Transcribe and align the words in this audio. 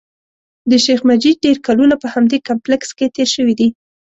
د 0.69 0.71
شیخ 0.85 0.99
مجید 1.09 1.35
ډېر 1.45 1.57
کلونه 1.67 1.95
په 2.01 2.07
همدې 2.13 2.37
کمپلېکس 2.47 2.89
کې 2.97 3.13
تېر 3.15 3.27
شوي 3.35 3.53
دي. 3.59 3.69